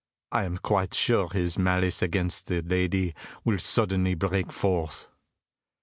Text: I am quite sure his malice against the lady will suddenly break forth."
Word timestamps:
I 0.31 0.45
am 0.45 0.57
quite 0.57 0.95
sure 0.95 1.29
his 1.29 1.59
malice 1.59 2.01
against 2.01 2.47
the 2.47 2.63
lady 2.63 3.13
will 3.45 3.59
suddenly 3.59 4.15
break 4.15 4.51
forth." 4.51 5.09